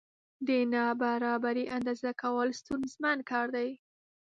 د 0.47 0.49
نابرابرۍ 0.73 1.65
اندازه 1.77 2.09
کول 2.21 2.49
ستونزمن 2.61 3.17
کار 3.31 3.47
دی. 3.55 3.69